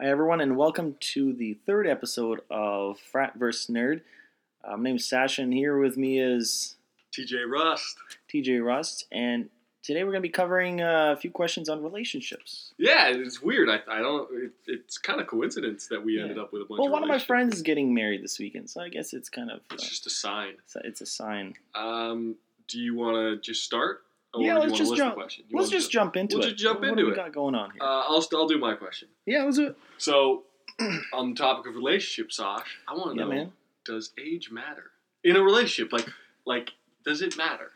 [0.00, 3.74] Hi, everyone, and welcome to the third episode of Frat vs.
[3.74, 4.02] Nerd.
[4.62, 6.76] Uh, my name is Sasha, and here with me is
[7.12, 7.96] TJ Rust.
[8.32, 9.48] TJ Rust, and
[9.82, 12.74] today we're going to be covering uh, a few questions on relationships.
[12.76, 13.70] Yeah, it's weird.
[13.70, 14.28] I, I don't.
[14.34, 16.22] It, it's kind of coincidence that we Yeah.
[16.22, 16.78] ended up with a bunch.
[16.78, 19.30] Well, of one of my friends is getting married this weekend, so I guess it's
[19.30, 20.54] kind of uh, It's just a sign.
[20.62, 21.54] it's, a, it's a sign.
[21.74, 22.36] Um,
[22.68, 24.02] do you want to just start?
[24.40, 25.16] Yeah, let's just jump-
[25.52, 26.50] Let's just jump into we'll it.
[26.50, 27.10] just jump what, into what it.
[27.10, 27.82] we got going on here?
[27.82, 29.08] Uh, I'll st- I'll do my question.
[29.26, 29.76] yeah, let's do it.
[29.98, 30.44] So,
[31.12, 33.52] on the topic of relationships, Sash, I want to Yeah, know: man.
[33.84, 34.90] Does age matter
[35.24, 35.92] in a relationship?
[35.92, 36.08] Like,
[36.44, 36.70] like,
[37.04, 37.70] does it matter?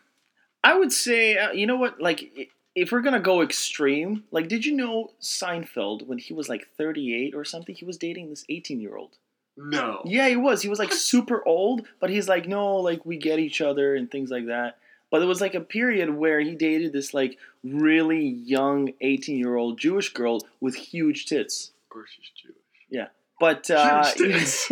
[0.63, 2.01] I would say, uh, you know what?
[2.01, 6.67] Like, if we're gonna go extreme, like, did you know Seinfeld when he was like
[6.77, 9.17] 38 or something, he was dating this 18 year old?
[9.57, 10.01] No.
[10.05, 10.61] Yeah, he was.
[10.61, 14.09] He was like super old, but he's like, no, like we get each other and
[14.11, 14.77] things like that.
[15.11, 19.55] But there was like a period where he dated this like really young 18 year
[19.57, 21.71] old Jewish girl with huge tits.
[21.85, 22.55] Of course, she's Jewish.
[22.89, 23.07] Yeah.
[23.39, 24.15] But uh, Huge
[24.67, 24.69] tits.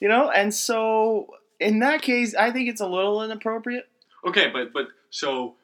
[0.00, 3.88] you know, and so in that case, I think it's a little inappropriate.
[4.26, 5.54] Okay, but but so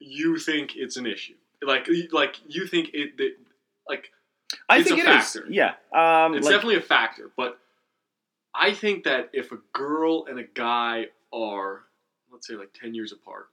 [0.00, 1.34] you think it's an issue?
[1.62, 3.32] Like like you think it that,
[3.88, 4.10] like
[4.68, 5.24] I It's think a it is.
[5.32, 5.46] factor.
[5.48, 5.74] Yeah.
[5.94, 7.58] Um, it's like- definitely a factor, but
[8.54, 11.82] I think that if a girl and a guy are
[12.36, 13.48] let's say like 10 years apart,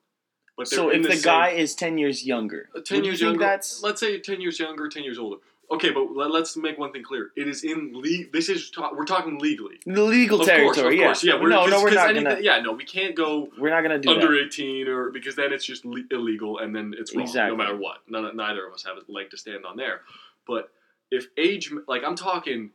[0.58, 3.22] but so if the, same- guy is 10 years younger, uh, 10 would you years
[3.22, 5.38] younger, that's let's say 10 years younger, 10 years older.
[5.72, 7.32] Okay, but let, us make one thing clear.
[7.36, 9.80] It is in le- this is ta- we're talking legally.
[9.86, 10.74] the legal of territory?
[10.74, 11.06] course, of yeah.
[11.06, 11.42] course, yeah.
[11.42, 12.42] We're, no, no, we're not anything- gonna.
[12.42, 14.48] Yeah, no, we can't go We're not gonna do under that.
[14.48, 17.58] 18 or because then it's just le- illegal and then it's wrong Exactly.
[17.58, 20.02] no matter what None, neither of us have a leg to stand on there
[20.46, 20.70] but
[21.10, 22.70] if age like i'm talking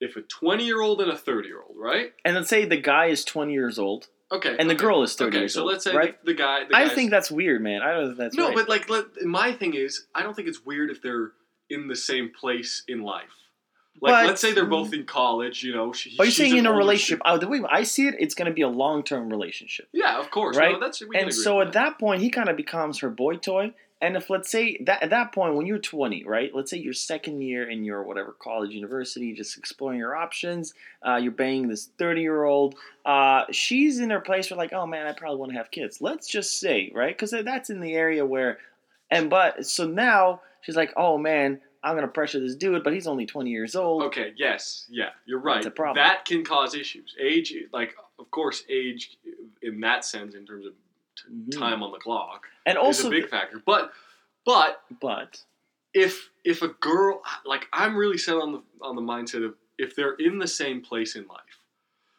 [0.00, 2.76] if a 20 year old and a 30 year old right And let's say the
[2.76, 4.82] guy is 20 years old okay and the okay.
[4.84, 5.72] girl is 30 okay years so old.
[5.72, 6.22] let's say right?
[6.24, 7.82] the, the guy the I think that's weird, man.
[7.82, 8.54] I don't think that's no right.
[8.56, 11.32] but like let, my thing is i don't think it's weird if they're
[11.70, 13.24] in the same place in life
[14.00, 16.66] like But- let's say they're both in college you know she, Are you saying in
[16.66, 17.20] a relationship?
[17.24, 19.88] Oh, the way I see it, it's going to be a long term relationship.
[19.92, 20.72] yeah of course Right?
[20.72, 23.36] no, that's we can And so at that point, he kind of becomes her boy
[23.36, 23.74] toy.
[24.00, 26.54] And if let's say that at that point, when you're 20, right?
[26.54, 30.72] Let's say your second year in your whatever college, university, just exploring your options.
[31.06, 32.76] Uh, you're banging this 30 year old.
[33.04, 36.00] Uh, she's in her place where like, oh man, I probably want to have kids.
[36.00, 37.16] Let's just say, right?
[37.16, 38.58] Because that's in the area where,
[39.10, 43.08] and but so now she's like, oh man, I'm gonna pressure this dude, but he's
[43.08, 44.04] only 20 years old.
[44.04, 44.32] Okay.
[44.36, 44.86] Yes.
[44.88, 45.10] Yeah.
[45.26, 45.54] You're right.
[45.56, 46.04] That's a problem.
[46.04, 47.16] That can cause issues.
[47.20, 49.16] Age, like, of course, age
[49.62, 50.72] in that sense, in terms of
[51.30, 51.58] Mhm.
[51.58, 53.62] time on the clock, And is also, a big factor.
[53.64, 53.92] But,
[54.44, 55.42] but but
[55.94, 59.94] if if a girl, like, I'm really set on the on the mindset of if
[59.94, 61.62] they're in the same place in life,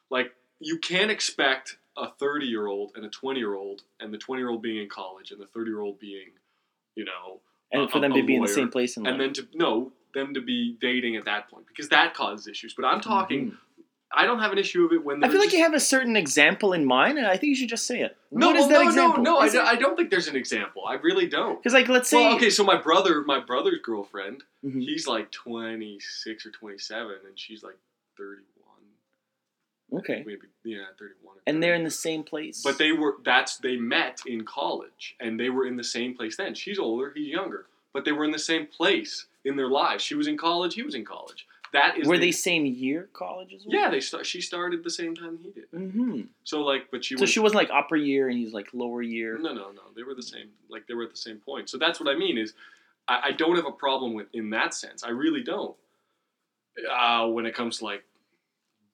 [0.10, 4.18] like, you can't expect a 30 year old and a 20 year old, and the
[4.18, 6.30] 20 year old being in college and the 30 year old being,
[6.96, 9.12] you know, and a- for them to be in the same place in life.
[9.12, 12.74] and then to no them to be dating at that point because that causes issues.
[12.74, 13.58] But I'm talking.
[14.12, 15.24] I don't have an issue of it when Mm-hmm.
[15.26, 17.56] I feel like just- you have a certain example in mind, and I think you
[17.56, 18.18] should just say it.
[18.32, 19.24] no, what is well, that no, example?
[19.24, 19.38] no, no.
[19.40, 20.84] I, don't- it- I don't think there's an example.
[20.88, 21.58] I really don't.
[21.62, 22.18] Because, like, let's say.
[22.18, 24.82] Well, okay, so my brother, my brother's girlfriend, Mhm.
[24.82, 27.78] he's like 26 or 27, and she's like
[28.18, 30.24] 31, Okay.
[30.26, 31.38] maybe yeah, 31.
[31.38, 32.62] or And they're in the same place.
[32.64, 36.36] But they were that's they met in college, and they were in the same place
[36.38, 36.56] then.
[36.56, 40.04] She's older, he's younger, but they were in the same place in their lives.
[40.04, 41.48] She was in college, he was in college.
[41.74, 43.76] That is Were the- they same year college as well?
[43.76, 44.26] Yeah, they start.
[44.26, 45.72] She started the same time he did.
[45.72, 46.22] Mm-hmm.
[46.44, 49.02] So like, but she So was she wasn't like upper year and he's like lower
[49.02, 49.38] year.
[49.38, 49.82] No, no, no.
[49.96, 50.50] They were the same.
[50.70, 51.70] Like they were at the same point.
[51.70, 52.54] So that's what I mean is,
[53.08, 55.04] I, I don't have a problem with in that sense.
[55.04, 55.76] I really don't.
[56.90, 58.04] Uh, when it comes to like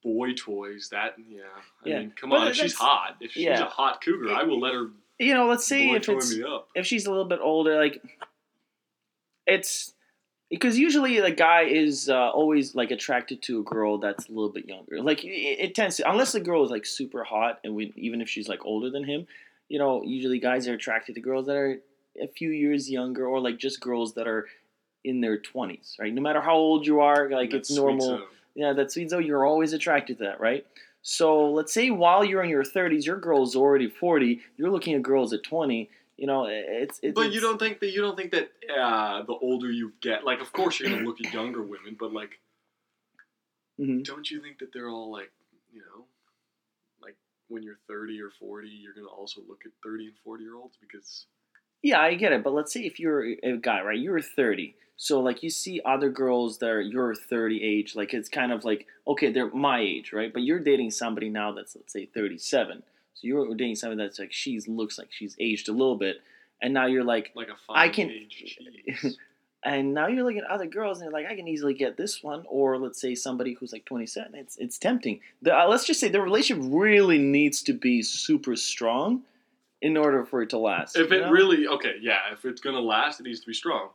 [0.03, 1.41] boy toys, that yeah.
[1.85, 2.00] I Yeah.
[2.00, 2.47] mean, come But on.
[2.50, 3.62] If she's hot, if she's yeah.
[3.66, 6.34] a hot cougar, I will let her You know, let's say if it's
[6.75, 8.02] if she's a little bit older, like
[9.47, 9.94] it's
[10.55, 14.49] because usually the guy is uh, always like attracted to a girl that's a little
[14.49, 15.01] bit younger.
[15.01, 18.21] Like it, it tends to, unless the girl is like super hot, and we, even
[18.21, 19.27] if she's like older than him,
[19.67, 21.79] you know, usually guys are attracted to girls that are
[22.21, 24.47] a few years younger, or like just girls that are
[25.03, 26.13] in their twenties, right?
[26.13, 28.22] No matter how old you are, like That's it's normal.
[28.55, 29.09] Yeah, that's sweet.
[29.09, 30.66] So you're always attracted to that, right?
[31.01, 34.40] So let's say while you're in your 30s, your girl's already 40.
[34.58, 35.90] You're looking at girls at 20.
[36.17, 37.14] You know, it's it's.
[37.16, 40.40] But you don't think that you don't think that uh, the older you get, like
[40.41, 42.40] of course you're gonna look at younger women, but like
[43.79, 44.03] Mhm.
[44.06, 45.32] don't you think that they're all like
[45.73, 46.06] you know,
[47.02, 47.16] like
[47.50, 50.78] when you're 30 or 40, you're gonna also look at 30 and 40 year olds
[50.79, 51.28] because
[51.84, 52.44] Yeah, I get it.
[52.44, 54.00] But let's say if you're a guy, right?
[54.00, 54.76] You're 30.
[54.97, 58.64] So like you see other girls that are your 30 age, like it's kind of
[58.64, 60.32] like okay, they're my age, right?
[60.32, 62.84] But you're dating somebody now that's let's say 37.
[63.16, 66.17] So you're dating somebody that's like she's looks like she's aged a little bit,
[66.62, 68.12] and now you're like like a fine I can-.
[69.66, 72.22] And now you're looking at other girls and you're like, I can easily get this
[72.22, 74.35] one, or let's say somebody who's like 27.
[74.35, 75.22] It's it's tempting.
[75.41, 79.23] The, uh, let's just say the relationship really needs to be super strong
[79.82, 80.96] in order for it to last.
[80.96, 81.32] If you it know?
[81.32, 82.20] really okay, yeah.
[82.32, 83.90] If it's gonna last, it needs to be strong.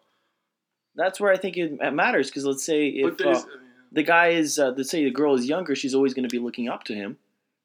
[0.96, 3.40] that's where I think it matters because let's say if uh,
[3.92, 6.42] the guy is uh, let's say the girl is younger, she's always going to be
[6.42, 7.16] looking up to him,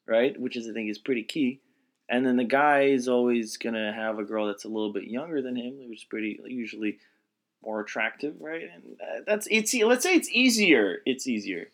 [0.08, 0.40] right?
[0.40, 1.62] Which is I think is pretty key.
[2.08, 5.06] And then the guy is always going to have a girl that's a little bit
[5.06, 7.00] younger than him, which is pretty usually
[7.64, 8.62] more attractive, right?
[8.74, 11.00] And uh, that's it's let's say it's easier.
[11.06, 11.70] It's easier.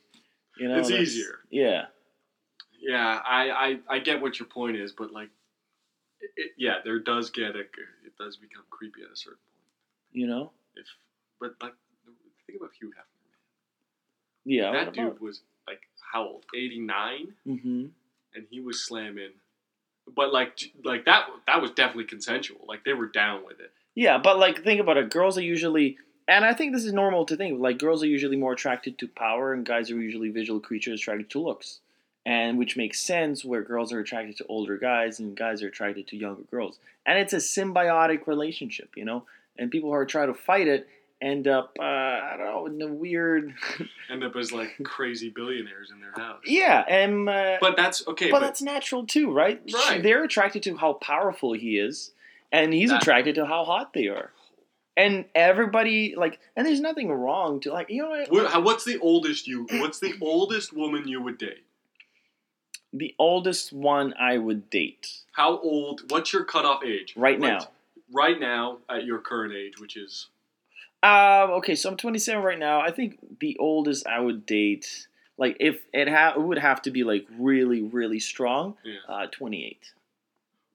[0.57, 1.39] You know, It's easier.
[1.50, 1.86] Yeah.
[2.81, 3.50] yeah, I,
[3.89, 5.30] I I get what your point is, but like,
[6.22, 10.13] it, it, yeah, there does get a, it does become creepy at a certain point.
[10.13, 10.51] You know.
[10.75, 10.86] If
[11.42, 11.74] but like,
[12.48, 13.34] think about Hugh Hefner.
[14.45, 14.72] Yeah.
[14.72, 15.81] that dude was like
[16.12, 16.45] how old?
[16.56, 17.86] Eighty nine, Mm-hmm.
[18.36, 19.31] And he was slamming.
[20.13, 22.60] But like, like that that was definitely consensual.
[22.68, 23.72] Like they were down with it.
[23.95, 25.10] Yeah, but like think about it.
[25.10, 25.98] Girls are usually,
[26.28, 27.60] and I think this is normal to think.
[27.60, 31.30] Like girls are usually more attracted to power, and guys are usually visual creatures attracted
[31.31, 31.80] to looks,
[32.25, 36.07] and which makes sense where girls are attracted to older guys and guys are attracted
[36.07, 39.25] to younger girls, and it's a symbiotic relationship, you know.
[39.57, 40.88] And people who are trying to fight it
[41.21, 43.53] end up, uh, I don't know, in a weird,
[44.09, 46.41] End up as like crazy billionaires in their house.
[46.45, 48.31] yeah, and uh, But that's okay.
[48.31, 49.62] but, But, that's natural too, right?
[49.73, 50.01] Right.
[50.01, 52.12] They're attracted to how powerful he is,
[52.51, 54.31] and he's That- attracted to how hot they are.
[54.97, 58.29] And everybody like, and there's nothing wrong to like, you know what?
[58.31, 59.65] what, what's the oldest you?
[59.71, 61.63] What's the oldest woman you would date?
[62.94, 66.12] The oldest one I would date How old?
[66.12, 67.13] What's your cutoff age?
[67.15, 67.69] right now.
[68.13, 70.27] Right now, at your current age, which is
[71.03, 72.80] Um, okay, so I'm 27 right now.
[72.81, 75.07] I think the oldest I would date,
[75.38, 78.75] like if it ha- it would have to be like really, really strong.
[78.83, 78.98] Yeah.
[79.09, 79.94] Uh, 28.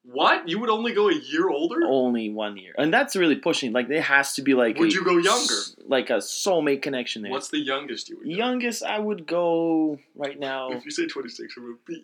[0.02, 0.48] what?
[0.48, 1.80] You would only go a year older?
[1.86, 3.72] Only one year, and that's really pushing.
[3.72, 4.78] Like it has to be like.
[4.78, 5.54] Would a you go younger?
[5.54, 7.30] s- Like a soulmate connection there.
[7.30, 8.26] What's the youngest you would?
[8.26, 8.32] go?
[8.32, 10.70] Youngest I would go right now.
[10.70, 12.02] If you say twenty six, I'm gonna beat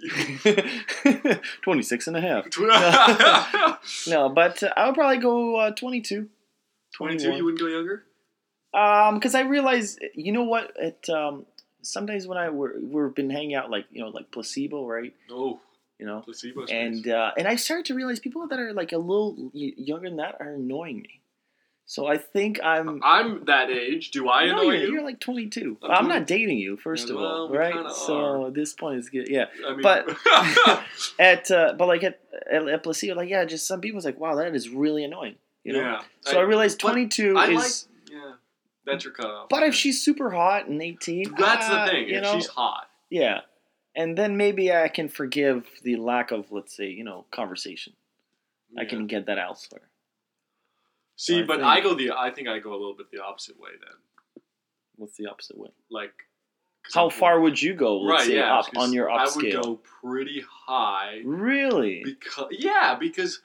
[1.24, 1.34] you.
[1.62, 2.46] 26 and a half.
[4.08, 6.28] No, but uh, I would probably go uh, 22.
[7.00, 8.04] you wouldn't go younger.
[8.74, 10.72] Um, because I realize, you know what?
[10.76, 11.46] It um,
[11.82, 15.14] sometimes when I we're, we've been hanging out, like you know, like placebo, right?
[15.30, 15.60] Oh,
[15.98, 16.64] You know, placebo.
[16.66, 20.16] and uh, and I started to realize people that are like a little younger than
[20.16, 21.20] that are annoying me.
[21.84, 23.00] So I think I'm.
[23.04, 24.12] I'm that age.
[24.12, 24.92] Do I no, annoy you're, you?
[24.94, 25.78] you're like 22.
[25.82, 27.90] I'm I'm, not dating you, first Yeah, of well, all, we right?
[27.92, 29.28] So at this point, is good.
[29.28, 30.16] Yeah, I mean, but-
[31.19, 32.20] at uh, but like at,
[32.50, 35.34] at at placebo, like yeah, just some people's like, wow, that is really annoying.
[35.64, 35.80] You know.
[35.80, 36.00] yeah.
[36.22, 37.54] So I, realized 22 I is.
[37.54, 38.12] like.
[38.12, 38.32] Yeah,
[38.87, 39.49] that's your cutoff.
[39.49, 42.08] But if she's super hot and 18, that's ah, the thing.
[42.08, 43.40] If know, she's hot, yeah.
[43.94, 47.93] And then maybe I can forgive the lack of, let's say, you know, conversation.
[48.79, 49.82] I can get that elsewhere.
[51.17, 51.40] see.
[51.40, 52.12] I but think- I go the.
[52.12, 54.43] I think I go a little bit the opposite way then.
[54.96, 55.69] What's the opposite way?
[55.90, 56.12] Like,
[56.94, 58.26] How I'm- far would you go, let's right?
[58.29, 62.02] say, Yeah, up on your up I would go pretty high Really?
[62.02, 63.43] because yeah, because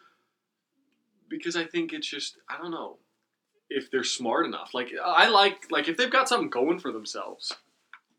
[1.28, 2.98] because I think it's just I don't know
[3.70, 4.74] if they're smart enough.
[4.74, 7.54] Like I like like if they've got something going for themselves,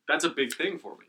[0.06, 1.06] that's a big thing for me.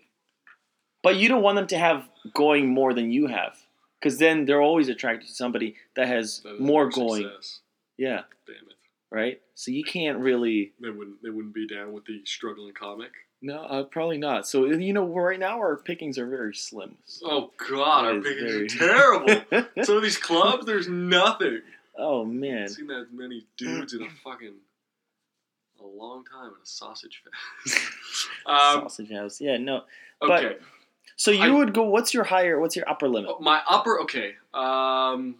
[1.03, 3.55] But you don't want them to have going more than you have.
[3.99, 7.23] Because then they're always attracted to somebody that has That more more going.
[7.23, 7.59] success.
[7.97, 8.75] Yeah, Damn it.
[9.11, 9.41] right?
[9.55, 10.71] So you can't really.
[10.79, 11.21] They wouldn't.
[11.21, 13.11] They wouldn't be down with the struggling comic.
[13.41, 14.47] No, uh, probably not.
[14.47, 16.97] So, you know, right now our pickings are very slim.
[17.05, 19.65] So- Oh God, our pickings very- are terrible.
[19.83, 21.61] Some of these clubs, there's nothing.
[21.99, 24.53] Oh, man, I've seen that many dudes in a fucking
[25.81, 27.21] a long time in a sausage
[27.63, 27.77] fest.
[28.45, 29.39] um, Sausage house.
[29.41, 29.83] Yeah, no.
[30.19, 30.57] But- okay,
[31.15, 31.83] So you I- would go.
[31.83, 32.59] What's your higher?
[32.59, 33.39] What's your upper limit?
[33.41, 33.99] my upper.
[34.01, 35.35] Okay, um,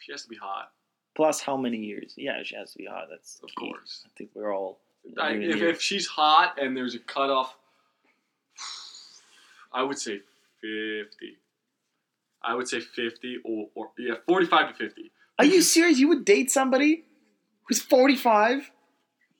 [0.00, 0.72] she has to be hot,
[1.14, 2.14] Plus, how many years?
[2.16, 3.06] Yeah, she has to be hot.
[3.10, 3.70] That's of key.
[3.70, 4.02] course.
[4.06, 4.78] I think we're all.
[5.18, 7.56] I, if, if she's hot and there's a cutoff,
[9.72, 10.20] I would say
[10.60, 11.38] fifty.
[12.42, 15.12] I would say fifty or, or yeah, forty-five to fifty.
[15.38, 15.98] Are you serious?
[15.98, 17.04] You would date somebody
[17.68, 18.70] who's forty-five?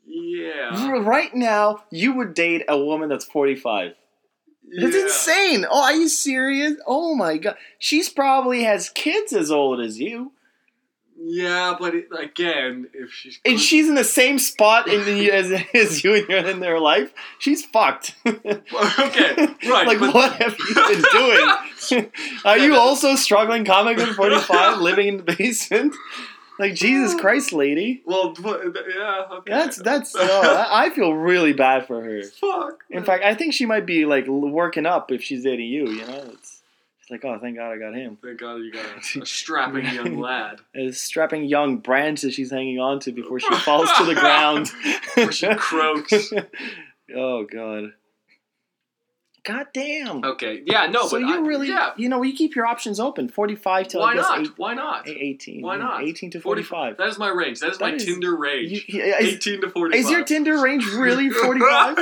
[0.07, 3.93] Yeah, Right now, you would date a woman that's forty-five.
[4.81, 5.67] That's insane.
[5.69, 6.75] Oh, are you serious?
[6.87, 10.33] Oh my god, she's probably has kids as old as you,
[11.23, 15.53] Yeah, but it, again, if she's and she's in the same spot in the, as,
[15.75, 17.13] as you in, your, in their life.
[17.39, 18.15] She's fucked.
[18.27, 19.87] okay, right?
[19.87, 22.11] like, but, what have you been doing?
[22.47, 25.95] Are you also struggling comic at 45, living in the basement?
[26.59, 28.03] Like, Jesus Christ, lady.
[28.05, 29.25] Well, yeah.
[29.31, 29.51] Okay.
[29.51, 32.23] That's, that's, oh, I I feel really bad for her.
[32.23, 32.85] fuck.
[32.91, 36.07] In fact, I think she might be, like, working up if she's dating you, you
[36.07, 36.35] know?
[37.11, 38.19] It's like, oh, thank God I got him.
[38.23, 40.61] Thank God you got a, a strapping young lad.
[40.77, 44.71] A strapping young branch that she's hanging on to before she falls to the ground.
[45.17, 46.33] Before she croaks.
[47.17, 47.95] oh God.
[49.43, 50.23] God damn.
[50.25, 51.93] Okay, yeah, no, so but you I, really, yeah.
[51.97, 53.29] you know, you keep your options open.
[53.29, 54.41] Forty-five to Why I guess not?
[54.43, 55.09] eight, Why not?
[55.09, 55.63] 18.
[55.63, 56.03] Why not?
[56.05, 56.97] Eighteen to forty-five.
[56.99, 57.59] That is my range.
[57.61, 58.85] That is That my is- Tinder range.
[58.87, 59.99] You- is, Eighteen to forty-five.
[60.05, 61.97] is your Tinder range really forty-five?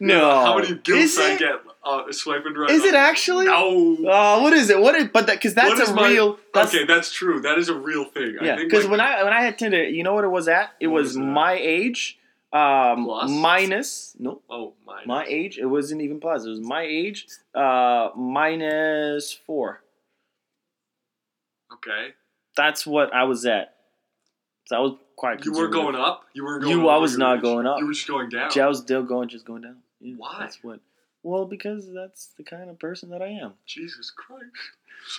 [0.00, 0.30] no.
[0.44, 2.70] How many gilfs is I get uh, swiping right?
[2.70, 3.46] Is it actually?
[3.46, 3.96] No.
[4.08, 4.80] Oh, what is it?
[4.80, 5.08] What is?
[5.12, 6.38] But that because that's a my- real.
[6.52, 7.40] That's, okay, that's true.
[7.40, 8.36] That is a real thing.
[8.42, 10.70] Yeah, because my- when I when I had Tinder, you know what it was at?
[10.80, 12.18] It was my age,
[12.52, 13.30] um, Plus?
[13.30, 15.58] minus no, oh my my age.
[15.58, 16.44] It wasn't even plus.
[16.44, 19.82] It was my age, uh, minus four.
[21.72, 22.14] okay,
[22.56, 23.74] That's what I was at.
[24.66, 25.44] So I was quite.
[25.44, 26.24] you were going up.
[26.32, 26.78] You were going.
[26.78, 27.78] You- I was not going up.
[27.78, 28.50] You were just going down.
[28.58, 29.76] I was still going, just going down.
[30.00, 30.36] Yeah, Why?
[30.40, 30.80] That's what.
[31.24, 33.54] Well, because that's the kind of person that I am.
[33.66, 34.44] Jesus Christ.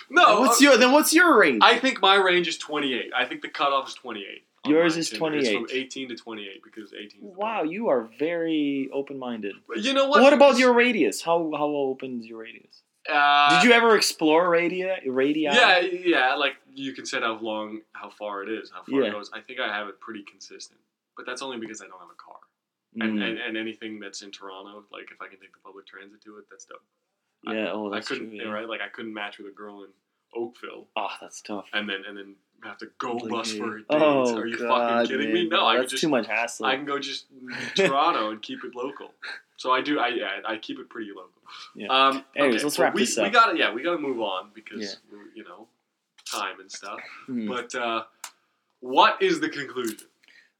[0.08, 0.40] No.
[0.40, 0.92] what's uh, your then?
[0.92, 1.60] What's your range?
[1.62, 3.10] I think my range is 28.
[3.14, 4.44] I think the cutoff is 28.
[4.64, 5.36] on Yours my is Tinder.
[5.36, 5.68] It's 28.
[5.68, 7.04] from 18 to 28 because 18.
[7.06, 7.70] Is the wow, bottom.
[7.70, 9.54] you are very open-minded.
[9.76, 10.22] You know what?
[10.22, 11.22] What, about Because, your radius?
[11.22, 12.82] How how open is your radius?
[13.12, 14.88] Uh, Did you ever explore radii?
[15.06, 15.42] Radii?
[15.42, 16.34] Yeah, yeah.
[16.34, 19.08] Like you can set how long, how far it is, how far Yeah.
[19.08, 19.30] it goes.
[19.32, 20.80] I think I have it pretty consistent,
[21.16, 22.38] but that's only because I don't have a car.
[22.98, 23.28] And, Mm.
[23.28, 26.38] and and anything that's in Toronto, like if I can take the public transit to
[26.38, 26.82] it, that's dope.
[27.46, 27.70] I- yeah.
[27.72, 28.38] Oh, I that's couldn't, true.
[28.38, 28.48] Yeah.
[28.48, 28.68] right?
[28.68, 29.90] Like I couldn't match with a girl in
[30.34, 31.66] Oakville, Oh, that's tough.
[31.72, 32.34] and then and then
[32.64, 33.86] have to go Like, bus for a date.
[33.90, 35.40] Oh, Are you God, fucking kidding me?
[35.42, 35.50] man.
[35.50, 36.66] No, I that's just too much hassle.
[36.66, 37.26] I can go just
[37.74, 39.12] Toronto and keep it local.
[39.58, 39.98] So I do.
[39.98, 41.30] I yeah, I keep it pretty local.
[41.74, 41.88] Yeah.
[41.88, 43.24] Um, Anyways, okay, let's wrap we, this up.
[43.24, 44.88] We got to yeah, we got to move on because Yeah.
[45.12, 45.68] we're, you know
[46.30, 46.98] time and stuff.
[47.26, 47.46] Hmm.
[47.48, 48.04] But uh,
[48.80, 50.08] what is the conclusion?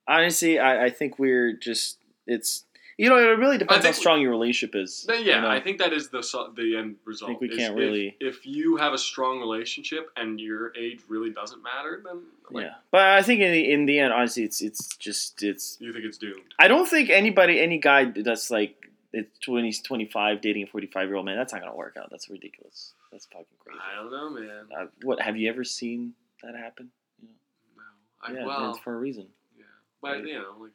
[0.08, 2.64] Honestly, I, I think we're just it's
[2.98, 5.06] you know it really depends how strong your relationship is.
[5.08, 5.48] Yeah, you know?
[5.48, 6.22] I think that is the
[6.56, 7.30] the end result.
[7.30, 11.00] I think we can't if- really- If, you have a strong relationship and your age
[11.08, 14.44] really doesn't matter, then like, yeah, but I think in the, in the end, honestly,
[14.44, 15.76] it's it's just it's.
[15.80, 16.54] you think it's doomed.
[16.58, 18.76] I don't think anybody, any guy that's like
[19.12, 22.08] it's 20, 25 dating a forty five year old man, that's not gonna work out.
[22.10, 22.92] That's ridiculous.
[23.12, 23.78] That's fucking crazy.
[23.80, 24.66] I don't know, man.
[24.76, 26.90] Uh, what have you ever seen that happen?
[27.22, 27.82] No,
[28.22, 29.26] I, yeah, well, it's for a reason.
[29.56, 29.64] yeah,
[30.02, 30.26] but Right.
[30.26, 30.72] you know, like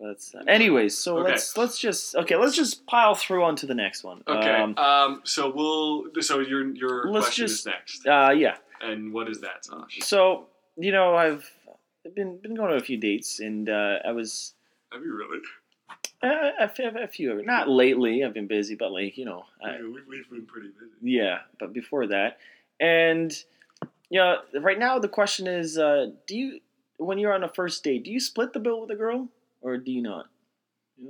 [0.00, 0.96] That's uh, anyways.
[0.96, 1.30] So Okay.
[1.32, 2.36] let's let's just okay.
[2.36, 4.22] Let's just pile through onto the next one.
[4.26, 4.50] okay.
[4.56, 6.06] Um, Um, so we'll.
[6.22, 8.56] So your your Let's question just- is next, uh, yeah.
[8.80, 9.98] and what is that, Sash?
[10.00, 11.48] So you know, I've
[12.14, 14.54] been been going to a few dates, and uh, I was
[14.92, 15.40] Have you really?
[16.22, 17.42] uh, a, few- a few.
[17.44, 18.24] Not lately.
[18.24, 20.92] I've been busy, but like you know, I, Yeah, we've, we've been pretty busy.
[21.16, 21.40] yeah.
[21.58, 22.38] But before that,
[22.80, 23.32] and
[24.08, 26.60] yeah, right now the question is, uh, do you
[26.96, 29.28] when you're on a first date, do you split the bill with a girl
[29.60, 30.26] or do you not?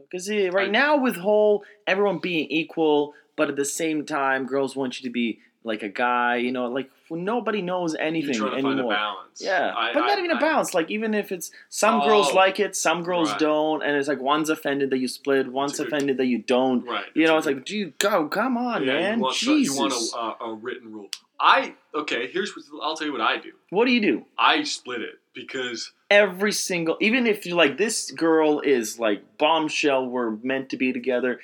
[0.09, 4.47] Because eh, right I- now with whole everyone being equal, but at the same time,
[4.47, 6.37] girls want you to be like a guy.
[6.37, 8.73] You know, like nobody knows anything trying to anymore.
[8.73, 9.41] find a balance.
[9.43, 10.75] Yeah, I- but I- not even a balance.
[10.75, 13.39] Like even if it's some girls Oh, like it, some girls right.
[13.41, 16.85] don't, and it's like one's offended that you split, one's good- offended that you don't.
[16.87, 17.05] Right.
[17.15, 19.75] You know, it's like, dude, go, come on, yeah, man, You want, Jesus.
[19.77, 21.09] you want a, a, uh, a written rule.
[21.41, 22.29] I okay.
[22.31, 23.53] Here's what I'll tell you what I do.
[23.71, 24.25] what do you do?
[24.39, 30.07] I split it because Every single, even if you're like this girl is like bombshell,
[30.07, 31.39] we're meant to be together.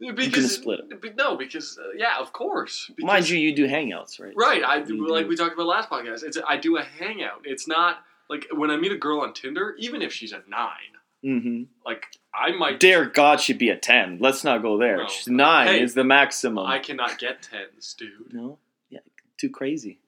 [0.00, 1.16] because split it.
[1.16, 2.90] No, because uh, yeah, of course.
[2.94, 4.32] Because, Mind you, you do hangouts, right?
[4.36, 4.62] Right.
[4.62, 5.28] I You like do.
[5.28, 6.22] we talked about last podcast.
[6.22, 7.40] It's I do a hangout.
[7.44, 10.94] It's not like when I meet a girl on Tinder, even if she's a nine,
[11.24, 11.62] Mm-hmm.
[11.84, 12.78] like I might.
[12.78, 14.18] dare God, she'd be a ten.
[14.20, 14.98] Let's not go there.
[14.98, 15.08] No.
[15.26, 16.64] Nine Hey, is the maximum.
[16.64, 18.32] I cannot get tens, dude.
[18.32, 19.00] no, yeah,
[19.36, 19.98] too crazy.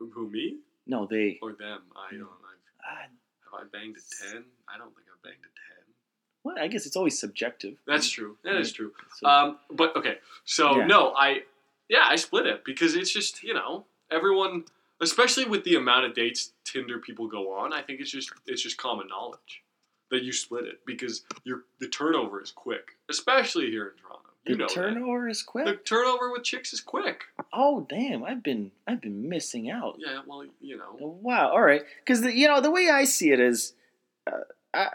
[0.00, 0.56] Who me
[0.88, 1.38] No, they.
[1.40, 1.82] or them?
[1.94, 2.26] I don't.
[3.60, 4.00] I banged a
[4.32, 4.44] ten?
[4.68, 5.94] I don't think I've banged a ten.
[6.42, 7.76] well, I guess it's always subjective.
[7.86, 8.38] That's true.
[8.44, 8.92] That is true.
[9.16, 10.86] So- Um, but okay, so Yeah.
[10.86, 11.44] no, I
[11.88, 14.64] yeah, I split it because it's just you know everyone,
[15.00, 17.72] especially with the amount of dates Tinder people go on.
[17.72, 19.62] I think it's just it's just common knowledge
[20.10, 24.29] that you split it because your the turnover is quick, especially here in Toronto.
[24.46, 25.66] You the know turnover is quick.
[25.66, 27.24] The turnover with chicks is quick.
[27.52, 28.24] oh damn!
[28.24, 29.96] I've been I've been missing out.
[29.98, 30.96] Yeah, well, you know.
[30.98, 31.50] Wow.
[31.50, 31.82] All right.
[32.04, 33.74] Because you know the way I see it is,
[34.26, 34.38] uh,
[34.72, 34.88] I,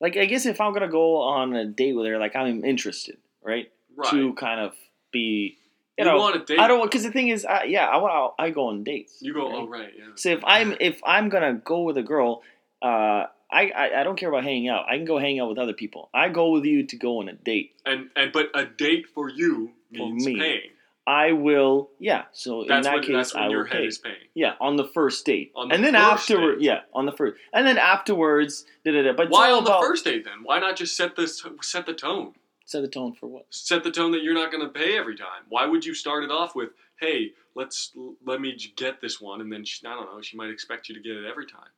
[0.00, 3.18] like I guess if I'm gonna go on a date with her, like I'm interested,
[3.42, 3.70] right?
[3.94, 4.10] Right.
[4.10, 4.72] To kind of
[5.12, 5.58] be,
[5.98, 6.58] you you, know, want a date?
[6.58, 9.18] I don't because the thing is, I, yeah, I want I go on dates.
[9.20, 9.46] You go.
[9.46, 9.58] right?
[9.58, 9.92] Oh right.
[9.94, 10.04] Yeah.
[10.14, 12.42] So if I'm if I'm gonna go with a girl,
[12.80, 14.86] uh, I, I I don't care about hanging out.
[14.88, 16.08] I can go hang out with other people.
[16.14, 17.72] I go with you to go on a date.
[17.84, 20.38] and and but a date for you For means me.
[20.38, 20.70] paying.
[21.06, 22.24] I will, yeah.
[22.32, 23.86] So That's in that when case, that's when I your will head pay.
[23.86, 24.14] is paying.
[24.34, 26.64] Yeah, on the first date, On the and then first afterward, date.
[26.66, 29.12] yeah, on the first, and then afterwards, da da da.
[29.14, 30.44] But Why on the first date then?
[30.44, 32.34] Why not just set this set the tone?
[32.66, 33.46] Set the tone for what?
[33.50, 35.42] Set the tone that you're not going to pay every time.
[35.48, 36.68] Why would you start it off with,
[37.00, 37.90] "Hey, let's
[38.24, 40.94] let me get this one," and then she, I don't know, she might expect you
[40.94, 41.70] to get it every time,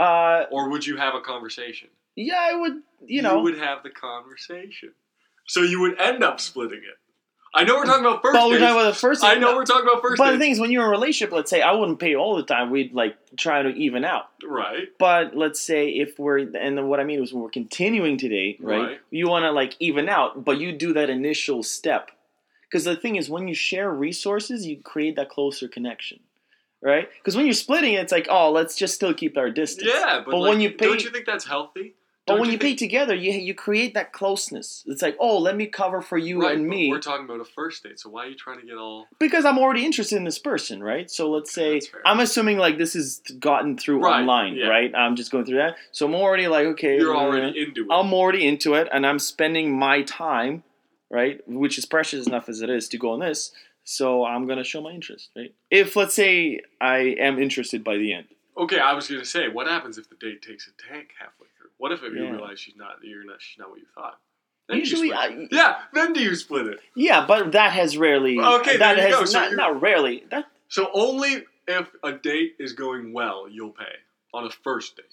[0.00, 1.88] Uh, or would you have a conversation?
[2.16, 2.82] yeah, I would.
[3.06, 4.92] You know, you would have the conversation,
[5.46, 6.98] so you would end up splitting it.
[7.52, 9.24] I know we're talking about first but we're talking about the first.
[9.24, 11.32] I know we're talking about first But the thing is, when you're in a relationship,
[11.32, 12.70] let's say I wouldn't pay all the time.
[12.70, 14.26] We'd like try to even out.
[14.46, 14.88] right.
[14.98, 18.58] But let's say if we're, and what I mean is when we're continuing to date,
[18.60, 18.80] right?
[18.80, 19.00] Right.
[19.10, 22.10] You want to like even out, but you do that initial step.
[22.68, 26.20] Because the thing is, when you share resources, you create that closer connection,
[26.82, 27.08] right?
[27.18, 29.88] Because when you're splitting, it's like, oh, let's just still keep our distance.
[29.92, 31.94] Yeah, but, But like, when you pay- don't you think that's healthy?
[32.26, 34.84] But Don't when you, pay think- together, you you create that closeness.
[34.86, 37.44] It's like, oh, let me cover for you right, and me we're talking about a
[37.46, 39.08] first date, so why are you trying to get all?
[39.18, 41.10] because I'm already interested in this person, right?
[41.10, 44.66] So let's say I'm assuming like this is gotten through Right, online, yeah.
[44.68, 44.94] right?
[44.94, 47.88] I'm just going through that, so I'm already like, okay, You're uh, already into it.
[47.90, 50.62] I'm already into it, and I'm spending my time,
[51.10, 53.50] right, which is precious enough as it is to go on this.
[53.90, 55.52] So I'm gonna show my interest, right?
[55.68, 59.66] If let's say I am interested by the end, okay, I was gonna say, what
[59.66, 61.70] happens if the date takes a tank halfway through?
[61.78, 62.30] What if you Yeah.
[62.30, 64.20] realize she's not, you're not, she's not what you thought?
[64.68, 65.78] Then usually, I, yeah.
[65.92, 66.78] Then do you split it?
[66.94, 68.38] yeah, but that has rarely.
[68.38, 69.24] Okay, that there you has go.
[69.24, 70.22] So not, not rarely.
[70.30, 73.96] That So only if a date is going well, you'll pay
[74.32, 75.06] on a first date.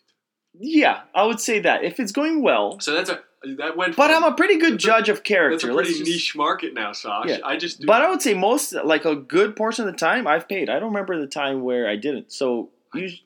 [0.59, 2.79] Yeah, I would say that if it's going well.
[2.79, 3.21] So that's a
[3.57, 3.95] that went.
[3.95, 5.69] But from- I'm a pretty good That's a- judge of That's character.
[5.69, 7.25] a Let's pretty just- niche market now, Sash.
[7.27, 7.37] Yeah.
[7.45, 7.87] I just do.
[7.87, 10.69] But I would say most, like a good portion of the time, I've paid.
[10.69, 12.31] I don't remember the time where I didn't.
[12.31, 13.21] So, us-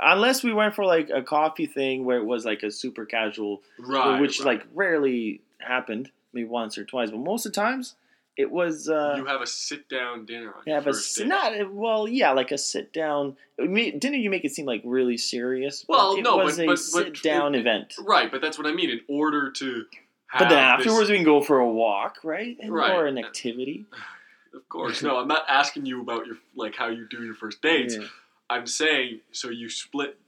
[0.00, 3.62] unless we went for like a coffee thing where it was like a super casual,
[3.78, 4.46] right, which right.
[4.58, 7.94] like rarely happened, maybe once or twice, but most of the times
[8.36, 8.88] it was.
[8.88, 11.28] Uh, you have a sit down dinner on yeah, your first s- date.
[11.28, 12.08] not well.
[12.08, 13.36] Yeah, like a sit down.
[13.58, 15.84] Didn't you make it seem like really serious?
[15.86, 17.94] But Well, it no, was but- a but- but sit down it- event.
[18.00, 18.90] Right, but that's what I mean.
[18.90, 19.84] In order to
[20.28, 22.56] have But then this- afterwards, we can go for a walk, right?
[22.60, 22.92] And, Right.
[22.92, 23.84] Or an activity.
[24.54, 27.60] of course, no, I'm not asking you about your like how you do your first
[27.62, 27.96] dates.
[27.96, 28.06] Yeah.
[28.50, 30.18] I'm saying so you split,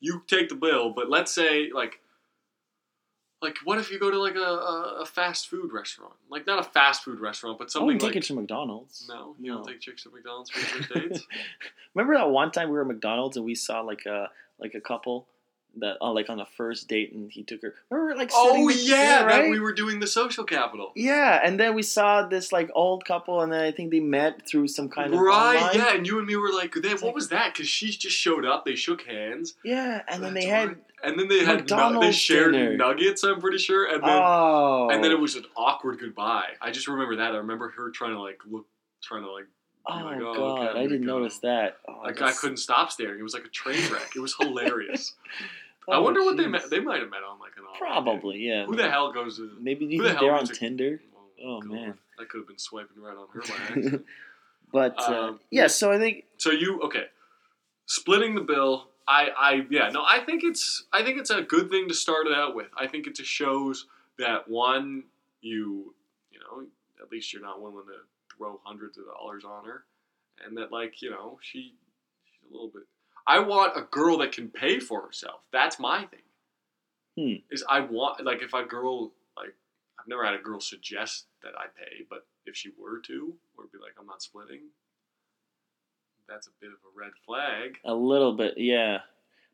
[0.00, 2.00] you take the bill, but let's say like,
[3.42, 6.58] like what if you go to like a, a, a fast food restaurant, like not
[6.58, 9.06] a fast food restaurant, but I something wouldn't like take it to McDonald's.
[9.08, 9.56] no, you No.
[9.58, 11.26] don't take chicks to McDonald's for your dates.
[11.94, 14.80] Remember that one time we were at McDonald's and we saw like a like a
[14.80, 15.26] couple
[15.78, 17.74] that uh, like on a first date and he took her.
[17.90, 19.42] Remember like oh yeah, right?
[19.42, 20.92] that we were doing the social capital.
[20.94, 24.46] yeah, and then we saw this like old couple and then I think they met
[24.48, 27.08] through some kind of right, yeah, and you and me were like, "Then It's what
[27.08, 28.64] like- was that?" Because she just showed up.
[28.64, 32.52] They shook hands, Yeah, and then they had and then they had nu- they shared
[32.52, 32.76] dinner.
[32.76, 33.22] nuggets.
[33.24, 36.50] I'm pretty sure, and then oh, and then it was an awkward goodbye.
[36.62, 37.32] I just remember that.
[37.34, 38.66] I remember her trying to like look,
[39.02, 39.44] trying to like,
[39.86, 41.18] oh, like, oh, god, okay, I didn't go.
[41.18, 41.76] notice that.
[41.86, 43.20] Oh, like I couldn't stop staring.
[43.20, 44.12] It was like a train wreck.
[44.16, 45.14] It was hilarious.
[45.90, 46.70] I oh, wonder what they met.
[46.70, 48.64] They might have met on like an Probably, yeah.
[48.66, 49.50] Who the hell goes to?
[49.60, 51.00] Maybe who the hell they're on to- Tinder.
[51.44, 51.70] Oh, God.
[51.70, 51.94] man.
[52.18, 54.06] I could have been swiping right on her by accident.
[54.72, 57.04] But uh, Um, yeah, so I think So you okay?
[57.86, 58.88] Splitting the bill.
[59.06, 60.02] I I yeah no.
[60.02, 62.68] I think it's I think it's a good thing to start it out with.
[62.76, 63.86] I think it just shows
[64.18, 65.04] that one
[65.42, 65.94] you
[66.30, 66.66] you know
[67.02, 69.84] at least you're not willing to throw hundreds of dollars on her,
[70.44, 71.74] and that like you know she
[72.24, 72.84] she's a little bit.
[73.26, 75.40] I want a girl that can pay for herself.
[75.52, 76.20] That's my thing.
[77.16, 77.54] Hmm.
[77.54, 79.54] Is I want like if a girl like
[79.98, 83.64] I've never had a girl suggest that I pay, but if she were to, or
[83.72, 84.62] be like I'm not splitting,
[86.28, 87.78] that's a bit of a red flag.
[87.84, 89.00] A little bit, yeah.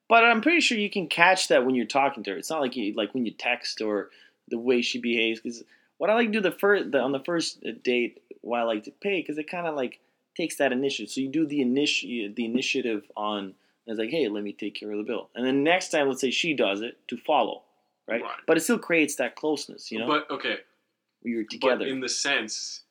[0.08, 2.36] But I'm pretty sure you can catch that when you're talking to her.
[2.36, 4.10] It's not like you like when you text or
[4.48, 5.40] the way she behaves.
[5.40, 5.62] Because
[5.98, 8.84] what I like to do the first the, on the first date, why I like
[8.84, 10.00] to pay, because it kind of like
[10.40, 11.10] takes that initiative.
[11.10, 13.54] So you do the initi- the initiative on.
[13.86, 16.20] It's like, hey, let me take care of the bill, and then next time, let's
[16.20, 17.62] say she does it to follow,
[18.06, 18.22] right?
[18.22, 18.30] Right.
[18.46, 20.56] But it still creates that closeness, you know, But okay,
[21.22, 21.78] where you're together.
[21.78, 22.82] but in the sense,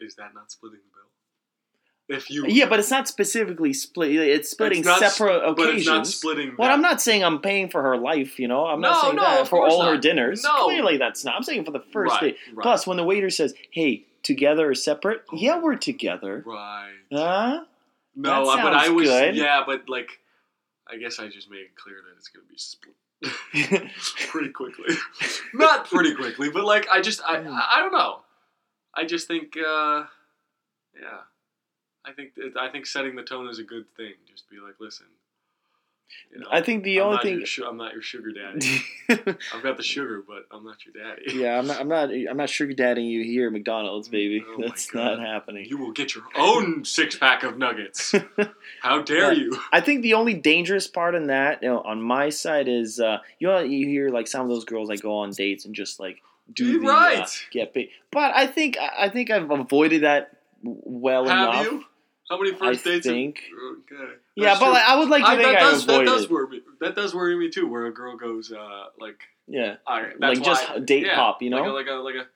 [0.00, 2.18] is that not splitting the bill?
[2.18, 4.10] If you yeah, but it's not specifically split.
[4.10, 5.78] It's splitting It's not separate but occasions.
[5.80, 6.54] it's not splitting.
[6.58, 6.74] Well, that.
[6.74, 8.66] I'm not saying I'm paying for her life, you know.
[8.66, 10.42] I'm not saying no, that for all her dinners.
[10.42, 10.64] No.
[10.64, 11.36] Clearly, that's not.
[11.36, 12.36] I'm saying for the first right, date.
[12.54, 15.36] Right, Plus, when the waiter says, "Hey, together or separate?" Oh.
[15.36, 16.44] Yeah, we're together.
[16.46, 16.92] right.
[17.12, 17.64] Huh?
[18.14, 19.36] no, that I- but I was good.
[19.36, 20.20] yeah, but like,
[20.88, 22.94] I guess I just made it clear that it's gonna be split
[24.28, 24.94] pretty quickly.
[25.54, 27.38] not pretty quickly, but like I just I.
[27.38, 28.20] I, I don't know.
[28.94, 30.04] I just think uh,
[31.00, 31.20] yeah.
[32.04, 34.14] I think that- I think setting the tone is a good thing.
[34.30, 35.06] Just be like, listen.
[36.32, 37.46] You know, I think the I'm only thing.
[37.46, 38.80] Su- I'm not your sugar daddy.
[39.54, 41.22] I've got the sugar, but I'm not your daddy.
[41.34, 41.80] yeah, I'm not.
[41.80, 42.10] I'm not.
[42.10, 44.44] I'm not sugar dadding you here at McDonald's, baby.
[44.46, 45.66] Oh That's not happening.
[45.66, 48.14] You will get your own six pack of nuggets.
[48.82, 49.58] How dare But- you?
[49.72, 53.18] I think the only dangerous part in that, you know, on my side is, uh,
[53.38, 55.98] you know, you hear like some of those girls like go on dates and just
[56.00, 57.18] like do You're the right.
[57.20, 57.90] uh, get paid.
[58.10, 61.64] But I think I think I've avoided that well Have enough.
[61.64, 61.84] you?
[62.30, 63.06] How many I first dates?
[63.06, 63.42] have- think.
[63.92, 64.12] Okay.
[64.36, 64.74] Yeah, That's but true.
[64.74, 66.60] like, I would like to I, think that I does that does worry me.
[66.80, 67.66] That does worry me too.
[67.68, 71.14] Where a girl goes uh, like, yeah, all right, that's like just why- date yeah,
[71.16, 71.62] hop, you know.
[71.74, 72.26] like a like a, like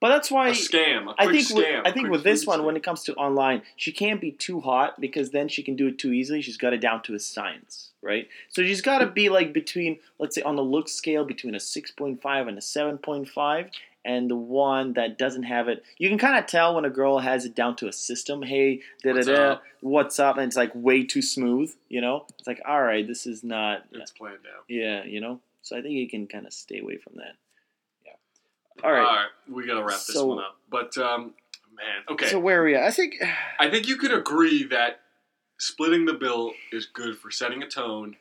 [0.00, 1.06] but that's why a scam.
[1.06, 1.82] A I quick think with, scam.
[1.86, 2.64] I a think with this one, scam.
[2.64, 5.86] when it comes to online, she can't be too hot because then she can do
[5.86, 6.42] it too easily.
[6.42, 8.28] She's got it down to a science, right?
[8.48, 11.60] So she's got to be like between, let's say, on the look scale between a
[11.60, 13.70] six point five and a seven point five,
[14.04, 15.84] and the one that doesn't have it.
[15.98, 18.42] You can kind of tell when a girl has it down to a system.
[18.42, 20.36] Hey, da da da, what's up?
[20.36, 21.72] And it's like way too smooth.
[21.88, 23.84] You know, it's like all right, this is not.
[23.92, 24.64] it's planned out.
[24.68, 25.40] Yeah, you know.
[25.62, 27.36] So I think you can kind of stay away from that.
[28.04, 28.84] Yeah.
[28.84, 29.06] All right.
[29.06, 30.56] All right, we gotta wrap this one up.
[30.68, 31.34] But um,
[31.76, 32.26] man, okay.
[32.26, 32.84] So where are we at?
[32.84, 33.16] I think.
[33.58, 35.00] I think you could agree that
[35.58, 38.16] splitting the bill is good for setting a tone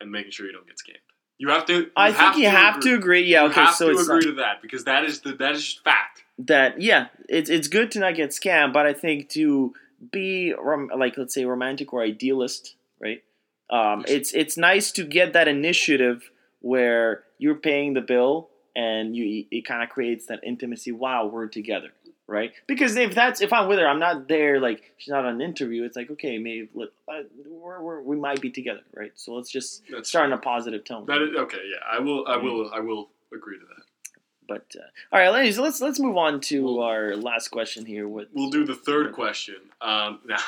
[0.00, 0.98] and making sure you don't get scammed.
[1.42, 1.74] You have to.
[1.74, 3.22] You I think you have to agree.
[3.24, 3.42] Yeah.
[3.42, 3.60] You Okay.
[3.62, 6.22] have so to it's agree not- to that because that is the that is fact.
[6.38, 9.74] that yeah, it's it's good to not get scammed, but I think to
[10.12, 13.24] be rom- like let's say romantic or idealist, right?
[13.70, 19.44] Um, it's it's nice to get that initiative where you're paying the bill and you
[19.50, 20.92] it kind of creates that intimacy.
[20.92, 21.88] Wow, we're together,
[22.32, 22.52] right?
[22.66, 25.40] Because if that's if I'm with her, I'm not there like she's not on an
[25.40, 25.84] interview.
[25.84, 29.12] It's like okay, maybe let, uh, we're, we're, we might be together, right?
[29.14, 31.04] So let's just That's start in a positive tone.
[31.06, 31.58] That is okay.
[31.70, 32.26] Yeah, I will.
[32.26, 32.70] I will.
[32.74, 33.82] I will agree to that.
[34.48, 38.08] But uh, all right, ladies, let's let's move on to We'll- our last question here.
[38.08, 39.56] With We'll do the third question.
[39.80, 40.38] Um, now,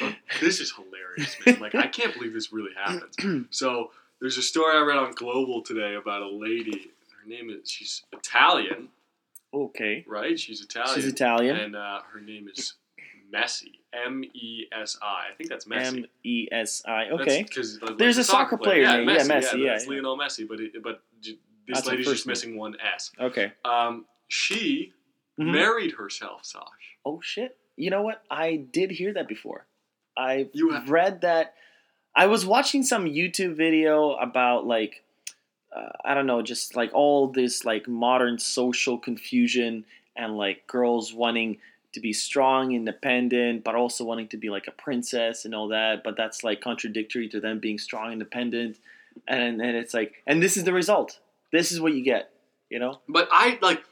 [0.40, 1.60] this is hilarious, man.
[1.60, 3.46] Like I can't believe this really happened.
[3.50, 6.90] So there's a story I read on Global today about a lady.
[7.22, 8.88] Her name is she's Italian,
[9.52, 10.38] Okay, right?
[10.38, 10.94] She's Italian.
[10.94, 11.56] she's Italian.
[11.56, 12.74] and uh, her name is
[13.34, 13.80] Mesi.
[13.92, 15.32] M E S I.
[15.32, 15.86] I think that's Messi.
[15.98, 17.06] M E S I.
[17.10, 17.42] Okay.
[17.42, 19.08] because There's a soccer player Yeah, name.
[19.08, 19.28] Yeah, Messi.
[19.30, 19.88] Messi, yeah, yeah.
[19.88, 20.46] Lionel Messi.
[20.48, 21.34] But it, but this
[21.68, 22.32] That's lady's just name.
[22.32, 23.10] missing one S.
[23.20, 23.52] Okay.
[23.64, 24.92] Um, she
[25.38, 25.52] Mhm.
[25.52, 26.62] married herself, Sash.
[27.04, 27.56] Oh shit!
[27.76, 28.22] You know what?
[28.30, 29.66] I did hear that before.
[30.16, 31.54] I You have have- read that.
[32.14, 35.02] I was watching some YouTube video about like
[35.72, 39.84] uh, I don't know, just like all this like modern social confusion
[40.16, 41.58] and like girls wanting
[41.92, 46.02] to be strong, independent, but also wanting to be like a princess and all that.
[46.04, 48.78] But that's like contradictory to them being strong, independent,
[49.26, 51.18] and and it's like, and this is the result.
[51.52, 52.30] This is what you get.
[52.68, 53.00] You know?
[53.08, 53.82] But I like,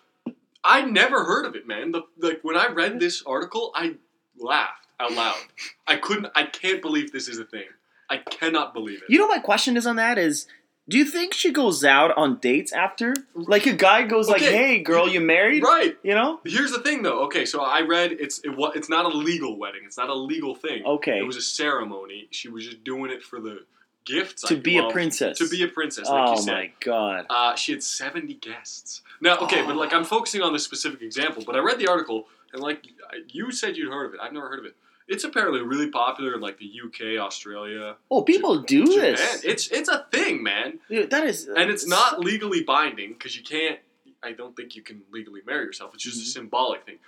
[0.62, 1.92] I never heard of it, man.
[1.92, 3.96] The, like when I read this article, I
[4.38, 5.42] laughed out loud.
[5.86, 6.28] I couldn't.
[6.34, 7.66] I can't believe this is a thing.
[8.10, 9.10] I cannot believe it.
[9.10, 10.46] You know, my question is on that is,
[10.88, 13.14] do you think she goes out on dates after?
[13.34, 15.96] Like a guy goes like, "Hey, girl, you married?" right.
[16.02, 16.40] You know?
[16.44, 17.24] Here's the thing, though.
[17.24, 19.82] Okay, so I read it's it, it's not a legal wedding.
[19.84, 20.84] It's not a legal thing.
[20.84, 21.18] Okay.
[21.18, 22.28] It was a ceremony.
[22.30, 23.64] She was just doing it for the
[24.06, 24.42] gifts.
[24.42, 25.38] To I be a princess.
[25.38, 26.52] To be a princess, like oh you said.
[26.52, 27.26] my god.
[27.28, 29.02] Uh, she had 70 guests.
[29.20, 32.26] Now, okay, but like I'm focusing on this specific example, but I read the article
[32.52, 32.86] and like
[33.28, 34.20] you said you'd heard of it.
[34.22, 34.74] I've never heard of it.
[35.08, 39.12] It's apparently really popular in like the UK, Australia, Oh, people do Japan.
[39.12, 39.42] this.
[39.44, 40.80] It's it's a thing, man.
[40.88, 43.78] Dude, that is, And it's not legally binding because you can't
[44.22, 45.94] I don't think you can legally marry yourself.
[45.94, 46.32] It's just a Mhm.
[46.32, 46.98] symbolic thing.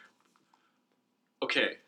[1.43, 1.79] Okay.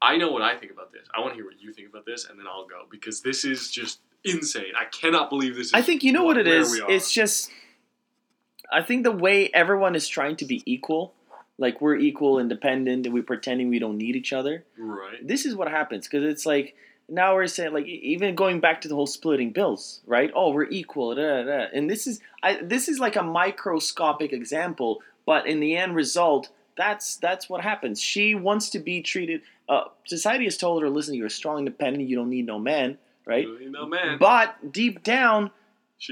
[0.00, 1.06] I know what I think about this.
[1.14, 3.44] I want to hear what you think about this and then I'll go because this
[3.44, 4.72] is just insane.
[4.78, 6.80] I cannot believe this is I think you know what it where is.
[6.88, 7.50] It's just,
[8.70, 11.14] I think the way everyone is trying to be equal,
[11.62, 14.64] like we're equal, independent, and we're pretending we don't need each other.
[14.76, 15.26] right.
[15.26, 16.74] this is what happens because it's like
[17.08, 20.68] now we're saying like even going back to the whole splitting bills right oh we're
[20.80, 21.66] equal da, da, da.
[21.74, 26.48] and this is I, this is like a microscopic example but in the end result
[26.76, 31.14] that's that's what happens she wants to be treated uh, society has told her listen
[31.14, 32.96] you're strong independent you don't need no man
[33.26, 34.18] right You know, man.
[34.18, 35.50] but deep down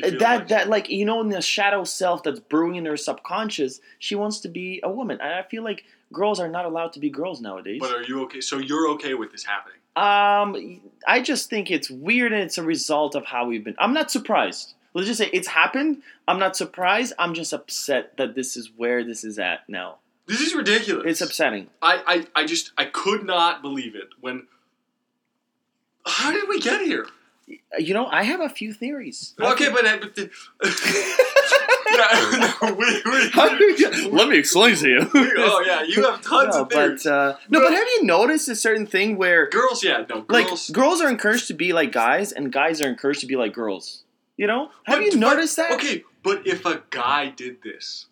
[0.02, 3.80] that like that like you know in the shadow self that's brewing in her subconscious
[3.98, 7.00] she wants to be a woman and i feel like girls are not allowed to
[7.00, 8.40] be girls nowadays But are you okay?
[8.40, 9.76] So you're okay with this happening?
[9.96, 13.74] um, I just think it's weird, and it's a result of how we've been.
[13.78, 14.74] I'm not surprised.
[14.94, 16.02] Let's just say it's happened.
[16.28, 17.12] I'm not surprised.
[17.18, 19.98] I'm just upset that this is where this is at now.
[20.26, 21.04] This is ridiculous.
[21.06, 21.68] It's upsetting.
[21.82, 24.46] I, I, I just I could not believe it when.
[26.06, 27.06] How did we get here?
[27.78, 29.34] You know, I have a few theories.
[29.40, 30.30] Okay, but, uh, but the,
[31.92, 35.10] yeah, no, we, we, How do you- Let me explain to you.
[35.14, 37.02] oh yeah, you have tons no, of theories.
[37.04, 40.46] but uh, no, but have you noticed a certain thing where girls, yeah, no, like
[40.48, 40.70] girls.
[40.70, 44.04] girls are encouraged to be like guys, and guys are encouraged to be like girls?
[44.36, 45.72] You know, have But- you but- noticed that?
[45.72, 48.06] Okay, but if a guy did this,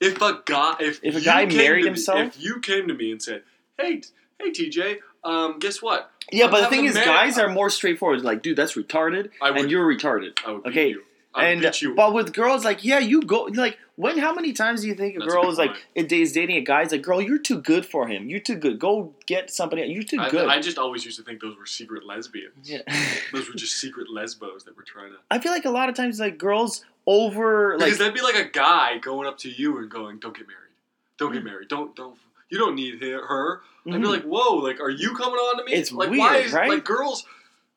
[0.00, 2.18] if a guy, if If a guy married me- himself?
[2.36, 3.42] if you came to me and said,
[3.78, 4.02] "Hey,
[4.38, 6.10] hey, TJ, um, guess what?
[6.30, 8.22] Yeah, I'm but the thing is, guys are more straightforward.
[8.22, 10.38] Like, dude, that's retarded, I would, and you're retarded.
[10.46, 11.02] I would okay, you.
[11.34, 11.94] I'll and you.
[11.94, 14.18] but with girls, like yeah, you go like when?
[14.18, 16.60] How many times do you think a That's girl is like it is dating a
[16.62, 16.82] guy?
[16.82, 18.28] Is like, girl, you're too good for him.
[18.30, 18.78] You're too good.
[18.78, 19.82] Go get somebody.
[19.82, 19.90] else.
[19.92, 20.48] You're too I, good.
[20.48, 22.68] I just always used to think those were secret lesbians.
[22.68, 22.78] yeah.
[23.32, 25.16] Those were just secret lesbos that were trying to.
[25.30, 28.36] I feel like a lot of times like girls over like Because that'd be like
[28.36, 30.72] a guy going up to you and going, "Don't get married.
[31.18, 31.46] Don't get Mm.
[31.46, 31.68] married.
[31.68, 32.16] Don't don't.
[32.50, 33.60] You don't need her." her.
[33.86, 34.10] I'd be Mhm.
[34.10, 34.56] like, "Whoa!
[34.56, 35.72] Like, are you coming on to me?
[35.72, 36.68] It's like, why weird, is right?
[36.68, 37.24] like girls?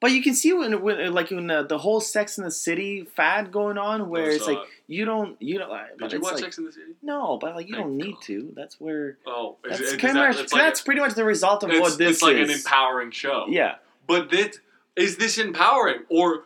[0.01, 3.03] But you can see when, when like when uh, the whole Sex in the City
[3.03, 4.57] fad going on, where it's like
[4.87, 5.69] you don't you don't.
[5.69, 6.93] Did but you watch like, Sex in the City?
[7.03, 8.21] No, but like you Thank don't need God.
[8.23, 8.51] to.
[8.55, 11.63] That's where Oh, that's is kind that, of it's like that's pretty much the result
[11.63, 12.49] of what this it's like is.
[12.49, 13.45] an empowering show.
[13.47, 13.75] yeah,
[14.07, 14.57] But that
[14.95, 16.45] is this empowering or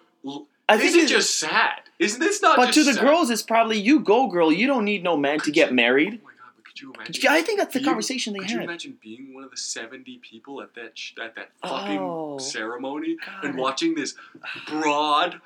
[0.67, 1.79] I is think it just sad?
[1.97, 2.57] Isn't this not?
[2.57, 3.03] But to the sad?
[3.03, 4.51] girls, it's probably you go girl.
[4.51, 6.19] You don't need no man to get married.
[6.21, 6.34] Oh my god!
[6.34, 6.34] But
[6.75, 7.15] could you imagine?
[7.23, 9.57] Yeah, I think that's the You- conversation they Could you imagine being one of the
[9.57, 12.37] seventy people at that sh- at that fucking Oh.
[12.37, 13.45] ceremony God.
[13.45, 14.15] and watching this
[14.67, 15.39] broad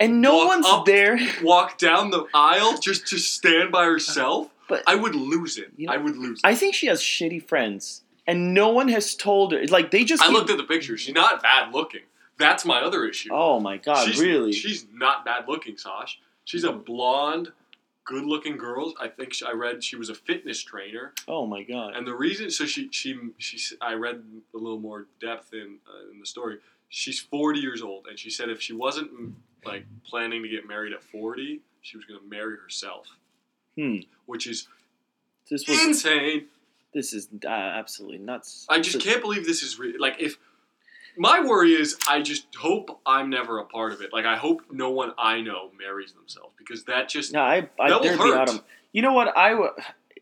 [0.00, 1.18] And no walk one's up- there.
[1.42, 4.46] walk down the aisle just to stand by herself?
[4.46, 5.72] Uh, but- I would lose it.
[5.76, 6.38] You know, I would lose.
[6.40, 6.46] It.
[6.46, 9.66] I think she has shitty friends, and no one has told her.
[9.66, 10.22] Like they just.
[10.22, 10.96] I keep- looked at the picture.
[10.96, 12.02] She's not bad looking.
[12.38, 13.30] That's my other issue.
[13.32, 14.06] Oh my god!
[14.06, 14.52] she's, really?
[14.52, 16.20] She's not bad looking, Sash.
[16.44, 17.52] She's a blonde,
[18.08, 18.94] good looking girl.
[19.00, 21.94] I think she, I read she was a fitness trainer, oh my god!
[21.94, 24.22] and the reason so she she she I read
[24.54, 26.56] a little more depth in uh, in the story.
[26.88, 29.32] She's forty years old, and she said if she wasn't mm,
[29.64, 33.06] like planning to get married at forty, she was going to marry herself,
[33.76, 33.98] Hmm.
[34.26, 34.66] which is
[35.50, 35.78] This was.
[35.84, 36.46] insane.
[36.94, 38.64] This is uh, absolutely nuts.
[38.70, 39.96] I just can't believe this is real.
[40.00, 40.38] Like if.
[41.18, 44.12] My worry is, I just hope I'm never a part of it.
[44.12, 47.68] Like, I hope no one I know marries themselves because that just No, I.
[47.80, 48.50] I That will hurt.
[48.92, 49.36] You know what?
[49.36, 49.50] I.
[49.50, 49.70] w-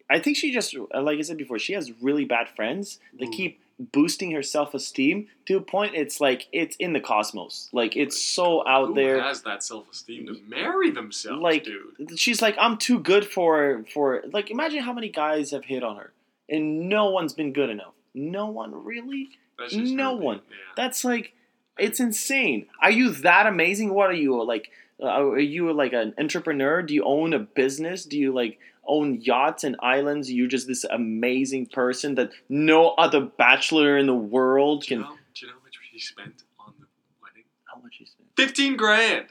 [0.09, 3.33] I think she just, like I said before, she has really bad friends that Mm.
[3.33, 5.97] keep boosting her self esteem to a point.
[5.97, 7.69] It's like it's in the cosmos.
[7.73, 9.21] Like it's so out Who there.
[9.21, 12.19] has that self esteem to marry themselves, Like- dude?
[12.19, 14.23] She's like, I'm too good for for.
[14.33, 16.13] Like imagine how many guys have hit on her,
[16.49, 17.93] and no one's been good enough.
[18.17, 19.29] No one really.
[19.73, 20.37] No one.
[20.49, 20.55] Yeah.
[20.77, 21.35] That's like,
[21.79, 22.67] it's insane.
[22.83, 23.93] Are you that amazing?
[23.95, 24.71] What are you like?
[25.01, 26.83] Uh, are you like an entrepreneur?
[26.83, 28.07] Do you own a business?
[28.07, 30.33] Do you like own yachts and islands?
[30.33, 35.11] You're just this amazing person that no other bachelor in the world Do you, can.
[35.11, 36.87] know, do you know how much he spent on the
[37.23, 37.45] wedding?
[37.65, 38.29] How much is spent?
[38.37, 39.27] Fifteen grand.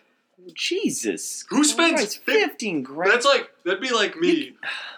[0.53, 1.45] Jesus.
[1.49, 3.11] Who spends Christ, fif- fifteen grand?
[3.11, 4.53] That's like that'd be like me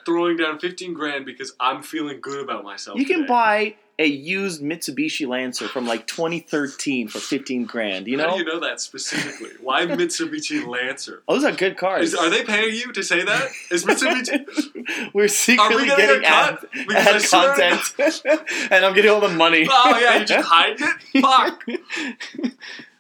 [0.05, 2.99] throwing down fifteen grand because I'm feeling good about myself.
[2.99, 8.07] You can buy a used Mitsubishi Lancer from like 2013 for 15 grand.
[8.07, 8.29] You know?
[8.29, 9.49] How do you know that specifically?
[9.59, 11.23] Why Mitsubishi Lancer?
[11.27, 12.13] Oh, those are good cars.
[12.13, 13.49] Is, are they paying you to say that?
[13.71, 15.09] Is Mitsubishi?
[15.13, 16.65] We're secretly getting a getting cut?
[16.91, 19.67] ad, ad content, and I'm getting all the money.
[19.69, 21.21] oh yeah, you just hiding it.
[21.21, 21.63] Fuck.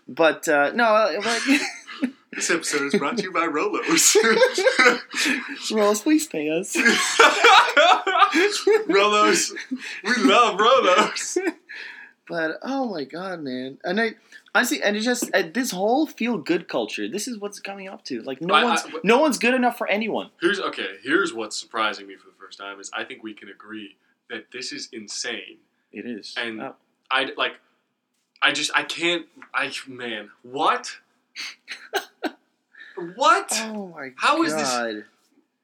[0.07, 1.61] But uh, no, like,
[2.33, 4.15] This episode is brought to you by Rolos.
[5.75, 6.75] Rose, please pay us.
[8.87, 9.53] Rolos.
[10.03, 11.37] We love Rolos.
[12.27, 13.77] But oh my god, man!
[13.85, 14.15] And I
[14.53, 17.07] honestly, and it's just uh, this whole feel good culture.
[17.07, 18.21] This is what's coming up to.
[18.21, 20.29] Like no I- I- one's no one's good enough for anyone.
[20.41, 20.97] Here's okay.
[21.03, 23.95] Here's what's surprising me for the first time is I think we can agree
[24.29, 25.57] that this is insane.
[25.93, 26.35] It is.
[26.37, 26.73] And- Uh,
[27.09, 27.53] I like.
[28.41, 29.25] I just I can't.
[29.53, 30.97] I man, what?
[33.15, 33.51] What?
[33.65, 34.45] oh my How god!
[34.47, 35.03] is this-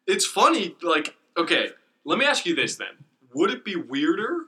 [0.08, 0.76] It's funny.
[0.82, 1.70] Like, okay,
[2.06, 2.90] let me ask you this then:
[3.34, 4.46] Would it be weirder,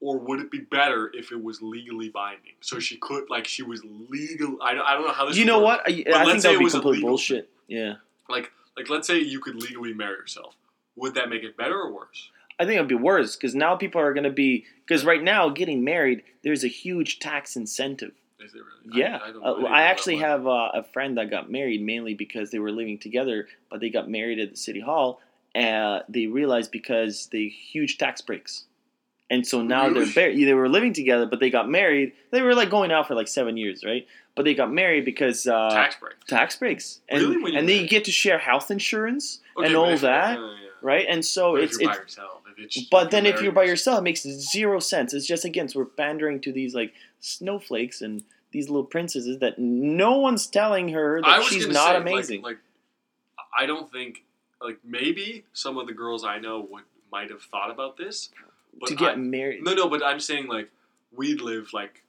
[0.00, 2.52] or would it be better if it was legally binding?
[2.60, 4.58] So she could, like, she was legal.
[4.62, 5.36] I don't, I don't know how this.
[5.36, 5.80] You know work.
[5.86, 5.90] what?
[5.90, 7.48] I, I let's think say that would be complete legal bullshit.
[7.68, 7.94] Yeah,
[8.28, 10.54] Like, like, let's say you could legally marry yourself.
[10.96, 12.30] Would that make it better or worse?
[12.58, 15.82] I think it'd be worse because now people are gonna be because right now getting
[15.82, 18.12] married there's a huge tax incentive.
[18.44, 18.98] Is it really?
[19.00, 22.14] Yeah, I, I, don't Uh, I actually have uh, a friend that got married mainly
[22.14, 25.20] because they were living together, but they got married at the city hall.
[25.54, 28.64] and they realized because they huge tax breaks,
[29.30, 30.04] and so now Really?
[30.06, 32.12] they're bar- they were living together, but they got married.
[32.30, 34.06] They were like going out for like seven years, right?
[34.34, 36.14] But they got married because uh, tax break.
[36.26, 37.56] tax breaks, and Really?
[37.56, 37.86] And marry?
[37.86, 40.68] get to share health insurance Okay, and all that, uh, yeah.
[40.80, 41.06] right?
[41.08, 44.22] And so But it's it's yourself, it's, but then if you're by yourself- it makes
[44.22, 45.14] zero sense.
[45.14, 49.58] It's just again, so we're pandering to these like snowflakes and these little princesses that
[49.58, 52.42] no one's telling her that she's not say, amazing.
[52.42, 52.58] Like,
[53.38, 54.24] like, I don't think
[54.60, 58.30] like maybe some of the girls I know would might have thought about this,
[58.78, 59.62] but to get I- married.
[59.64, 59.88] no, no.
[59.88, 60.70] But I'm saying like
[61.14, 62.02] we'd live like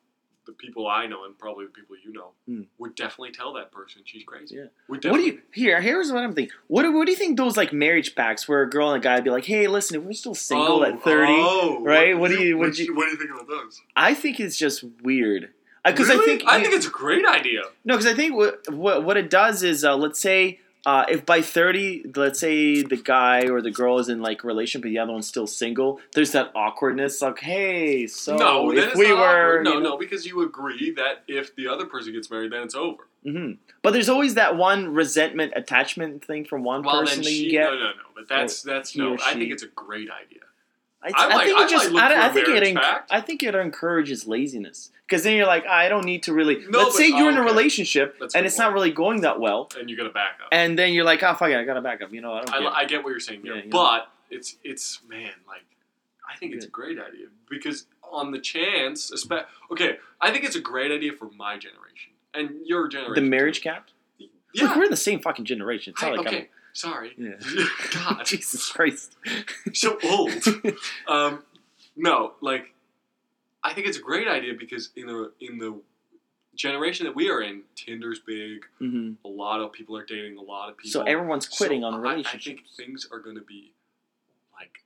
[0.45, 2.61] the people I know and probably the people you know Hmm.
[2.77, 4.55] would definitely tell that person she's crazy.
[4.55, 4.65] Yeah.
[4.89, 5.79] Would What do you here?
[5.81, 6.53] Here's what I'm thinking.
[6.67, 9.03] What do, what do you think those like marriage pacts where a girl and a
[9.03, 12.17] guy would be like, "Hey, listen, if we're still single Oh, at 30, oh, right?
[12.17, 13.81] What do you- what what, do you- what do you think about those?
[13.95, 15.53] I think it's just weird.
[15.85, 16.23] Because Really?
[16.23, 17.63] I think I think it's a great idea.
[17.83, 21.25] no, because I think what, what what it does is uh, let's say uh, if
[21.25, 24.89] by 30 let's say the guy or the girl is in like a relationship but
[24.89, 29.19] the other one's still single there's that awkwardness like hey so no, if we were
[29.19, 29.63] awkward.
[29.63, 32.63] no, you know, no, because you agree that if the other person gets married, then
[32.63, 33.07] it's over.
[33.25, 33.57] mhm.
[33.81, 37.51] but there's always that one resentment attachment thing from one Well, person that she, you
[37.51, 37.91] get no, no, no.
[38.15, 39.17] But that's that's no.
[39.25, 40.41] I think it's a great idea.
[41.03, 43.55] I, I I think I it just I, I think it enc- I think it
[43.55, 47.25] encourages laziness because then you're like I don't need to really No, let's say you're
[47.25, 47.49] oh, in a okay.
[47.49, 50.47] relationship That's and it's not really going that well And you got to back up.
[50.51, 52.53] and then you're like oh fuck it I gotta back up you know I don't
[52.55, 52.69] I, care.
[52.73, 55.63] I get what you're saying there, Yeah, but it's it's man, like
[56.31, 59.11] I think it's a great idea because on the chance,
[59.71, 63.23] okay, I think it's a great idea for my generation and your generation.
[63.23, 63.69] the marriage too.
[63.69, 64.27] cap yeah.
[64.67, 67.13] Look, we're in the same fucking generation it's I- not like okay, sorry.
[67.17, 67.35] Yeah
[67.93, 69.15] God, Jesus Christ
[69.73, 70.31] so old.
[71.07, 71.43] Um,
[71.95, 72.73] no, like
[73.63, 75.79] I think it's a great idea because in the in the
[76.55, 78.65] generation that we are in, Tinder's big.
[78.79, 80.91] hmm A lot of people are dating a lot of people.
[81.01, 83.73] so everyone's quitting So on I- relationships I, think things are going to be
[84.53, 84.83] like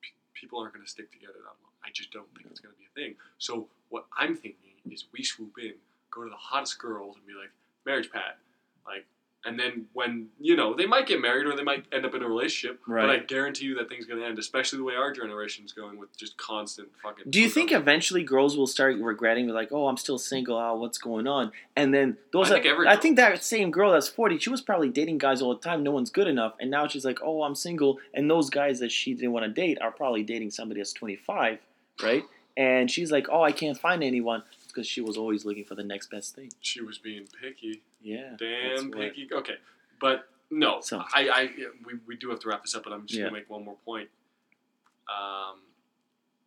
[0.00, 1.72] p- people aren't going to stick together that long.
[1.84, 3.16] I just don't think it's going to be a thing.
[3.38, 5.74] So what I'm thinking is we swoop in,
[6.10, 7.50] go to the hottest girls, and be like
[7.86, 8.38] marriage pact,
[8.86, 9.06] like.
[9.44, 12.22] And then when you know they might get married or they might end up in
[12.22, 13.06] a relationship, right.
[13.06, 14.38] but I guarantee you that thing's gonna end.
[14.38, 17.30] Especially the way our generation's going with just constant fucking.
[17.30, 20.58] Do you think eventually girls will start regretting, like, "Oh, I'm still single.
[20.58, 23.92] Oh, what's going on?" And then those, I think every I think that same girl
[23.92, 25.82] that's 40, she was probably dating guys all the time.
[25.82, 28.92] No one's good enough, and now she's like, "Oh, I'm single." And those guys that
[28.92, 31.60] she didn't want to date are probably dating somebody that's 25,
[32.02, 32.24] right?
[32.58, 35.84] And she's like, "Oh, I can't find anyone." Because she was always looking for the
[35.84, 36.50] next best thing.
[36.60, 37.82] she was being picky?
[38.02, 39.28] Yeah, Damn what- picky.
[39.32, 39.56] Okay,
[40.00, 41.50] but no, So- I, I,
[41.86, 43.26] we, we do have to wrap this up, but I'm just Yeah.
[43.26, 44.08] gonna make one more point.
[45.08, 45.60] Um,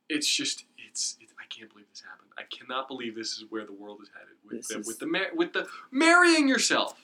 [0.10, 2.30] it's just, it's, it, I can't believe this happened.
[2.38, 5.06] I cannot believe this is where the world is headed with the, is- with the
[5.08, 6.98] mar- with the marrying yourself.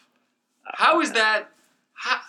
[0.66, 1.50] How is that?
[1.94, 2.20] How,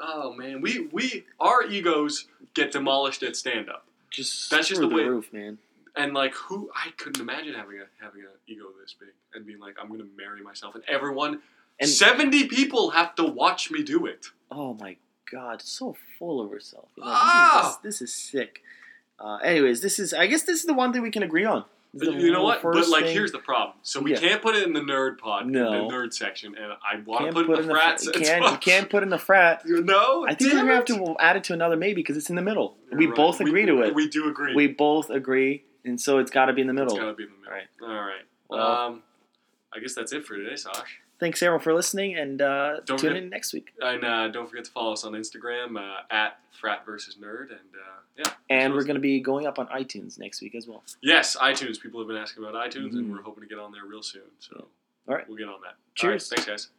[0.00, 4.88] oh man, we we our egos get demolished at stand up, Just That's just the
[4.88, 5.58] the way- roof, man.
[5.98, 9.58] And like who I couldn't imagine having a having an ego this big and being
[9.60, 11.40] like I'm gonna marry myself, and everyone.
[11.80, 14.26] And 70 people have to watch me do it.
[14.50, 14.96] oh my
[15.30, 16.88] god, so full of herself.
[16.96, 17.78] You know, Ah!
[17.84, 18.62] this, is this is sick.
[19.20, 21.64] Uh, anyways, this is I guess this is the one thing we can agree on.
[21.94, 22.62] This is the You know what?
[22.62, 23.76] But like, thing- here's the problem.
[23.82, 24.18] So we Yeah.
[24.18, 25.70] can't put it in the nerd pod, No.
[25.88, 28.22] the nerd section, and I want to can't put it in the frat fr- section.
[28.24, 29.62] can't, you can't put in the frat.
[29.66, 32.36] No, I think we're gonna have to add it to another maybe because it's in
[32.36, 32.76] the middle.
[32.90, 33.14] You're we right.
[33.16, 33.94] both We- agree to it.
[33.94, 34.54] We, We do agree.
[34.54, 36.96] We both agree, and so it's got to be in the it's middle.
[36.96, 37.52] got to be in the middle.
[37.52, 37.68] Right.
[37.82, 38.22] All right.
[38.48, 39.02] Well- um,
[39.74, 41.00] I guess that's it for today, Sash.
[41.20, 43.72] Thanks everyone for listening, and uh, tune forget- in next week.
[43.82, 47.50] And uh, don't forget to follow us on Instagram uh, at frat versus nerd.
[47.50, 48.30] And uh, yeah.
[48.48, 50.82] And we're going to be going up on iTunes next week as well.
[51.02, 51.78] Yes, iTunes.
[51.80, 53.10] People have been asking about iTunes, and Mhm.
[53.12, 54.22] we're hoping to get on there real soon.
[54.38, 54.68] So
[55.08, 55.28] All right.
[55.28, 55.74] we'll get on that.
[55.96, 56.32] Cheers.
[56.32, 56.77] All right, thanks, guys.